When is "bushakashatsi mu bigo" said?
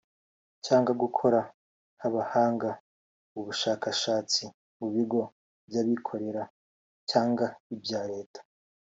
3.47-5.21